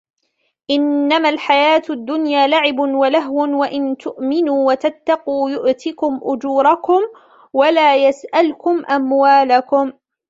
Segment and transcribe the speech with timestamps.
[0.69, 7.01] إِنَّمَا الْحَيَاةُ الدُّنْيَا لَعِبٌ وَلَهْوٌ وَإِنْ تُؤْمِنُوا وَتَتَّقُوا يُؤْتِكُمْ أُجُورَكُمْ
[7.53, 9.91] وَلَا يَسْأَلْكُمْ أَمْوَالَكُمْ